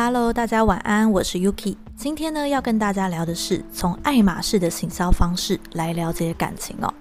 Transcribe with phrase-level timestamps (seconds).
[0.00, 1.76] Hello，大家晚安，我是 Yuki。
[1.96, 6.94] 今天呢，要跟大家聊的是从爱马仕的行销方式来了解感情哦。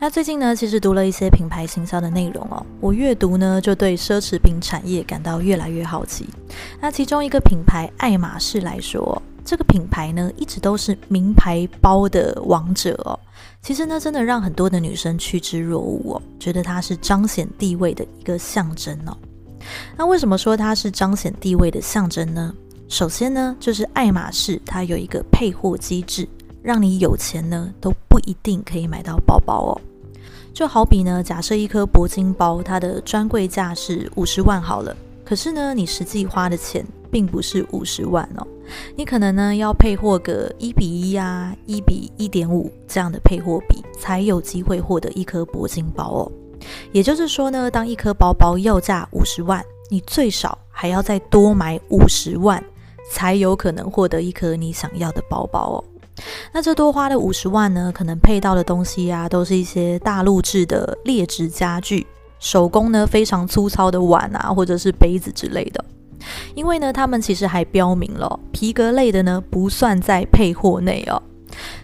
[0.00, 6.28] 那最近呢，其实读了一些品牌行销的内容哦，我阅读呢，就对奢侈品产业感到越来越好奇。
[6.80, 13.18] 那其中一个品牌爱马仕来说，这个品牌呢，一直都是名牌包的王者哦。
[13.62, 19.16] 其实呢，真的让很多的女生趋之若鹜哦，觉得它是彰显地位的一个象征哦。
[19.96, 22.54] 那为什么说它是彰显地位的象征呢？
[22.88, 26.28] 首先呢，就是爱马仕它有一个配货机制，
[26.62, 29.80] 让你有钱呢都不一定可以买到包包哦。
[30.52, 38.44] 就好比呢，假设一颗铂金包，它的专柜价是五十万好了，可是呢，你实际花的钱并不是五十万哦，
[38.96, 46.32] 你可能呢要配货个一比一啊，一比一点五这样的配货比，才有机会获得一颗铂金包哦。
[46.92, 52.62] 也就是说呢，当一颗包包要价五十万，你最少还要再多买五十万，
[53.10, 55.84] 才有可能获得一颗你想要的包包哦。
[56.52, 62.06] 那这多花的五十万呢，可能配到的东西呀，都是一些大陆制的劣质家具，
[62.38, 65.82] 手工呢非常粗糙的碗啊，或者是杯子之类的。
[66.54, 71.22] 因为呢，他们其实还标明了，皮革类的呢不算在配货内哦。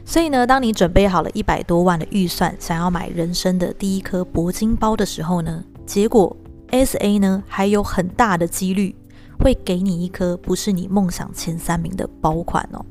[0.05, 6.36] 所以呢，当你准备好了一百多万的预算，想要买人生的第一颗铂金包的时候呢，结果
[6.70, 8.94] S A 呢还有很大的几率
[9.39, 12.84] 会给你一颗不是你梦想前三名的包款哦。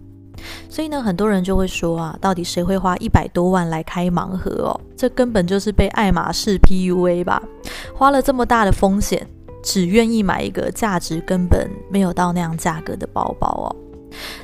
[0.69, 4.81] 所以呢，很多人就会说啊，到底谁会花一百多万来开盲盒哦？
[4.95, 7.41] 这根本就是被爱马仕 P U A 吧？
[7.95, 9.25] 花了这么大的风险，
[9.63, 13.75] 只愿意买一个价值根本没有到那样价格的包包哦。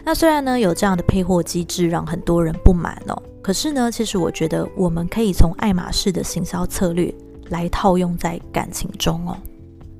[0.04, 7.14] 那虽然呢有这样的配货机制让很多人不满哦，可是呢，其实我觉得我们可以从爱马仕的行销策略
[7.50, 9.38] 来套用在感情中哦。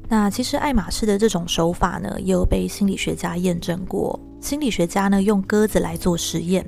[0.08, 4.20] 那其实爱马仕的这种手法呢，也有被心理学家验证过。
[4.42, 6.68] 心理学家呢用鸽子来做实验，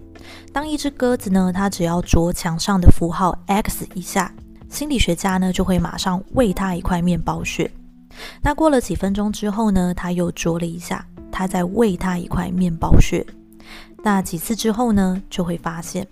[0.53, 4.31] 当一只鸽子呢，它只要啄墙上的符号 X 一下，
[4.69, 7.69] 心理学家呢就会马上喂它一块面包屑。
[8.41, 11.05] 那过了几分钟之后呢，它又啄了一下。
[11.33, 13.25] 他在喂它一块面包屑，
[14.03, 16.07] 那几次之后呢，就会发现，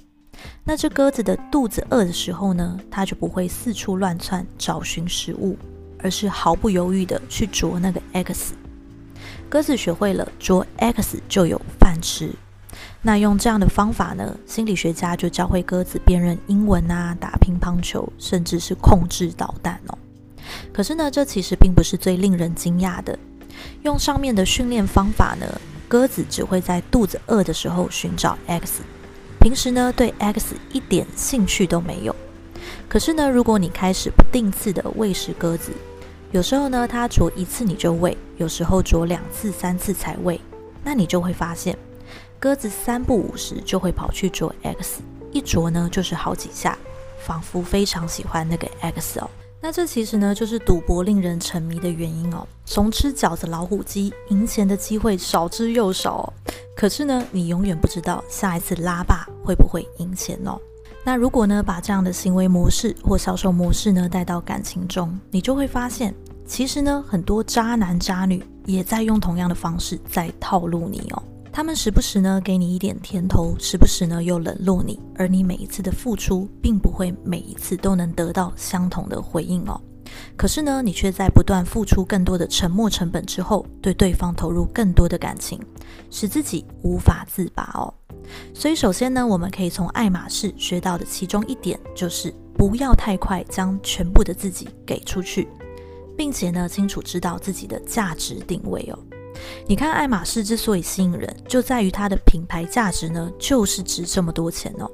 [0.63, 5.55] 那只鸽子的肚子饿的时候呢，它就不会四处乱窜找寻食物，
[5.99, 8.55] 而是毫不犹豫的去啄那个 X。
[9.47, 12.31] 鸽子学会了啄 X 就有饭吃。
[13.03, 19.97] 那用这样的方法呢，心理学家就教会鸽子辨认英文啊，打乒乓球，甚至是控制导弹哦。
[20.73, 23.17] 可是呢，这其实并不是最令人惊讶的。
[23.83, 25.45] 用上面的训练方法呢，
[25.87, 28.81] 鸽子只会在肚子饿的时候寻找 X，
[29.39, 32.15] 平时呢对 X 一点兴趣都没有。
[32.87, 35.71] 可是呢，如果你开始不定次的喂食鸽子，
[36.31, 40.39] 有时候呢它啄一次你就喂，有时候啄两次、三次才喂，
[40.83, 41.77] 那你就会发现，
[42.39, 45.01] 鸽子三不五时就会跑去啄 X，
[45.31, 46.77] 一啄呢就是好几下，
[47.25, 49.29] 仿佛非常喜欢那个 X 哦。
[49.63, 52.45] 那这其实呢，就是赌博令人沉迷的原因哦。
[52.65, 56.33] 怂吃饺子老虎机，赢钱的机会少之又少。
[56.75, 60.59] 可是呢，你永远不知道下一次拉霸会不会赢钱哦。
[61.03, 66.13] 那如果呢，把这样的行为模式或销售模式呢带到感情中，你就会发现，
[66.45, 71.23] 其实呢，很多渣男渣女也在用同样的方式在套路你哦。
[71.53, 79.79] 他们时不时呢给你一点甜头，时不时呢又冷落你，而你每一次的付出，并不会每一次都能得到相同的回应哦。
[80.37, 85.59] 可是呢，你却在不断付出更多的沉没成本之后，对对方投入更多的感情，
[86.09, 87.93] 使自己无法自拔哦。
[88.53, 95.47] 所以，首先呢，我们可以从爱马仕学到的其中一点，就是不要太快将全部的自己给出去，
[96.17, 98.99] 并且呢，清楚知道自己的价值定位哦。
[99.67, 104.89] 你看，爱马仕之所以吸引人，就在于它的品牌价值呢，就是值这么多钱哦。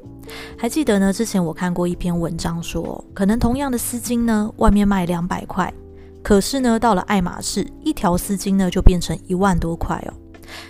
[0.57, 1.13] 还记得呢？
[1.13, 5.73] 之前我看过一篇文章说，可能同样的丝巾呢，外面卖两百块，
[6.21, 10.13] 可是呢，到了爱马仕，一条丝巾呢就变成一万多块哦。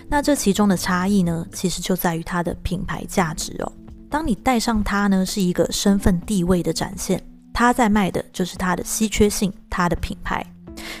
[0.08, 3.72] 那这其中的差异呢，其实就在于它的品牌价值哦。
[4.08, 7.20] 当你戴上它呢，是一个身份地位的展现，
[7.52, 10.44] 它在卖的就是它的稀缺性，它的品牌。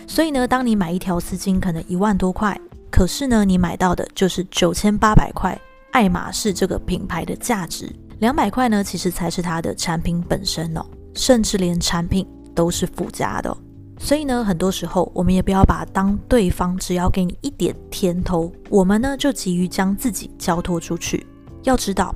[0.06, 5.58] 所以呢，当你买一条丝巾可能一万多块，可是呢，你买到的就是九千八百块，
[5.92, 13.56] 爱马仕这个品牌的价值，两百块呢，其实才是它的产品本身哦，甚至连产品都是附加的。
[14.00, 21.26] 所以呢，很多时候我们也不要把当对方只要给你一点甜头，我们呢就急于将自己交托出去。
[21.64, 22.14] 要知道，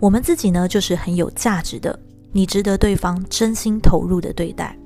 [0.00, 1.96] 我们自己呢就是很有价值的，
[2.32, 4.76] 你值得对方真心投入的对待。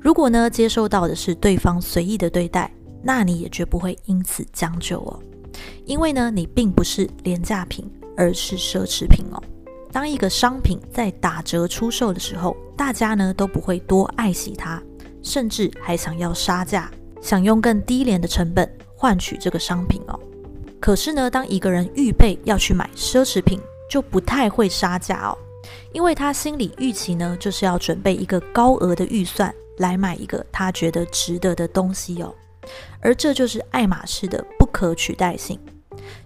[0.00, 2.72] 如果呢接受到的是对方随意的对待，
[3.02, 5.20] 那你也绝不会因此将就哦。
[5.84, 9.42] 因为呢，你并不是廉价品，而是奢侈品哦。
[9.92, 14.80] 当一个商品在打折出售的时候，大家呢都不会多爱惜它，
[15.22, 20.18] 甚至还想要杀价，想用更低廉的成本换取这个商品哦。
[20.78, 23.58] 可是呢，当一个人预备要去买奢侈品，
[23.90, 25.36] 就不太会杀价哦，
[25.92, 32.32] 因为他心里预期呢，就是要准备一个高额的预算来买一个他觉得值得的东西哦。
[33.00, 35.58] 而这就是爱马仕的不可取代性。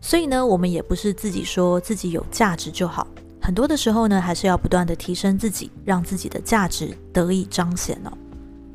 [0.00, 3.06] 所以呢，我们也不是自己说自己有价值就好。
[3.40, 8.12] 很多的时候呢，还是要不断的提升自己，让自己的价值得以彰显哦。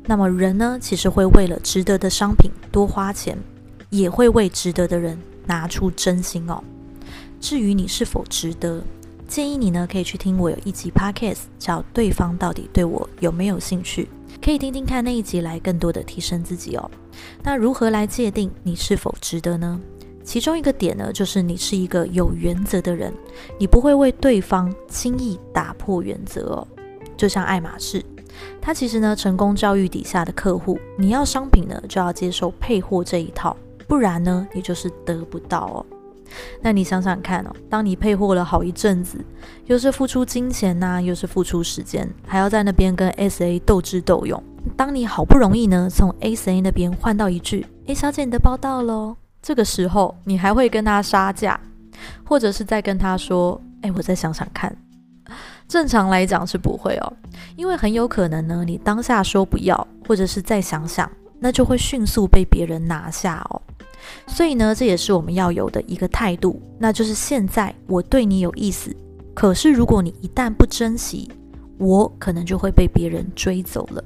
[0.04, 3.36] 那么人呢，其实会为了值得的商品多花钱，
[3.90, 6.62] 也会为值得的人拿出真心哦。
[7.40, 8.82] 至于你是否值得，
[9.26, 14.04] 建议你呢可以去听我有一集 podcast 叫《对方到底对我有没有兴趣》，
[14.44, 16.90] 可以听听看那一集来更多的提升自己哦。
[17.42, 19.80] 那如何来界定你是否值得呢？
[20.22, 23.12] 其中一个点呢，就是你是一个有原则的人，
[23.58, 26.68] 你不会为对方轻易打破原则哦。
[27.16, 28.04] 就像爱马仕，
[28.60, 33.56] 它其实呢成功教育底下的客户，你要商品呢就要接受配货这一套，
[33.88, 35.86] 不然呢你就是得不到哦。
[36.62, 39.18] 那你想想看哦，当你配货了好一阵子，
[39.66, 44.40] 又是付出金钱呐，又是付出时间，还要在那边跟 S A 斗智斗勇。
[44.76, 49.16] 当你好不容易呢从 S A 那边换到一句“哎，小姐，你的包到喽”。
[49.42, 51.58] 这个时候，你还会跟他杀价，
[52.24, 54.76] 或者是再跟他说：“哎，我再想想看。”
[55.66, 57.12] 正常来讲是不会哦，
[57.56, 63.62] 因为很有可能呢，你当下说不要，或者是再想想，那就会迅速被别人拿下哦。
[64.26, 68.94] 所以呢，这也是我们要有的一个态度，那就是现在我对你有意思，
[69.32, 71.30] 可是如果你一旦不珍惜，
[71.78, 74.04] 我可能就会被别人追走了。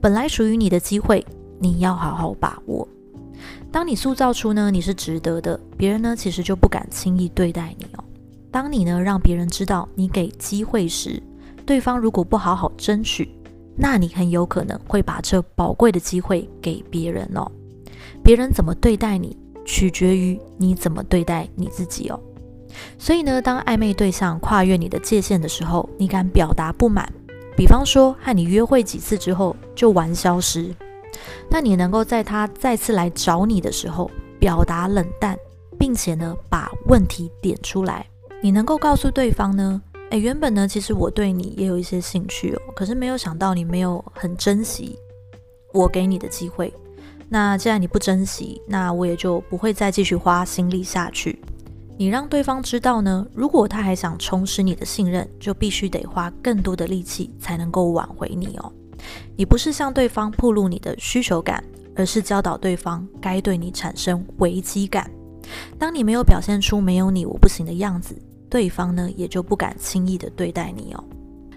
[0.00, 1.24] 本来属于你的机会，
[1.58, 2.86] 你要好好把握。
[3.70, 8.04] 当你塑造出呢你是值得的，别人呢其实就不敢轻易对待你哦。
[8.50, 11.22] 当你呢让别人知道你给机会时，
[11.66, 13.28] 对方如果不好好争取，
[13.76, 17.46] 那你很有可能会把这宝贵的机会给别人哦。
[18.24, 22.18] 别人怎么对待你，取决于你怎么对待你自己哦。
[22.98, 27.10] 所以呢，当暧昧对象跨越你的界限的时候，你敢表达不满，
[27.58, 30.72] 比方说和你约会几次之后就玩消失。
[31.50, 34.08] 那你能够在他再次来找你的时候
[34.38, 35.36] 表达冷淡，
[35.76, 38.06] 并且呢把问题点出来，
[38.40, 44.96] 你能够告诉对方呢，诶，原本呢其实我对你也有一些兴趣哦，可是没有想到你没有很珍惜
[45.72, 46.72] 我给你的机会。
[47.28, 51.36] 那既然你不珍惜，那我也就不会再继续花心力下去。
[52.00, 58.72] 你让对方知道呢，如果他还想重拾你的信任，就必须得花更多的力气才能够挽回你哦。
[59.36, 61.62] 你不是向对方暴露你的需求感，
[61.96, 65.10] 而是教导对方该对你产生危机感。
[65.76, 68.16] 当你没有表现出没有你我不行的样子，
[68.48, 71.02] 对方呢也就不敢轻易的对待你哦。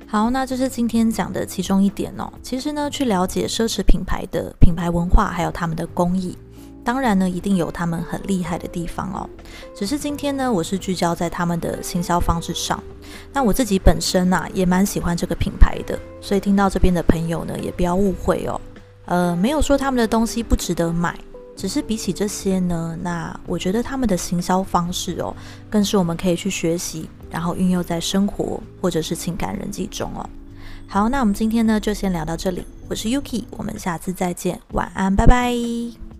[0.08, 2.28] 好，那这是今天讲的其中一点哦。
[2.42, 6.36] 其实呢，去了解奢侈品牌的品牌文化，还有他们的工艺。
[6.84, 9.30] 当然呢，一定有他们很厉害的地方哦。
[9.76, 12.82] 只是今天呢，我是聚焦在他们的行销方式上。
[13.32, 18.60] 那我自己本身呐，也蛮喜欢这个品牌的，所以听到这边的朋友呢，也不要误会哦。
[19.06, 21.18] 呃，没有说他们的东西不值得买，
[21.56, 25.36] 只是比起这些呢，那我觉得他们的行销方式哦，
[25.70, 30.28] 更是我们可以去学习，然后运用在生活或者是情感人际中哦。
[30.88, 32.66] 好，那我们今天呢，就先聊到这里。
[32.90, 36.11] 我是 Yuki，我们下次再见，晚安，拜拜。